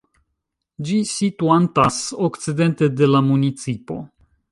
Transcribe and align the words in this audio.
Ĝi 0.87 0.95
situantas 1.09 1.99
okcidente 2.29 2.89
de 3.03 3.11
la 3.13 3.21
municipo. 3.27 3.99